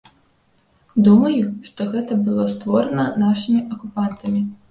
Думаю, 1.07 1.43
што 1.67 1.87
гэта 1.91 2.17
было 2.25 2.47
створана 2.55 3.05
нашымі 3.25 3.61
акупантамі. 3.77 4.41